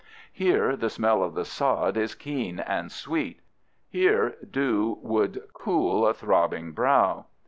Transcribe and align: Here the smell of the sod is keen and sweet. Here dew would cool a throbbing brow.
Here 0.33 0.75
the 0.75 0.89
smell 0.89 1.21
of 1.21 1.35
the 1.35 1.45
sod 1.45 1.95
is 1.95 2.15
keen 2.15 2.59
and 2.59 2.91
sweet. 2.91 3.39
Here 3.87 4.35
dew 4.49 4.97
would 5.03 5.43
cool 5.53 6.07
a 6.07 6.13
throbbing 6.15 6.71
brow. 6.71 7.27